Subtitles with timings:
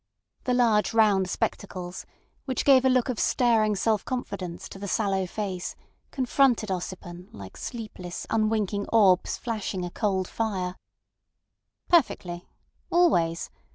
[0.45, 2.07] The large round spectacles,
[2.45, 5.75] which gave a look of staring self confidence to the sallow face,
[6.09, 10.75] confronted Ossipon like sleepless, unwinking orbs flashing a cold fire.
[11.87, 12.47] "Perfectly.
[12.89, 13.51] Always.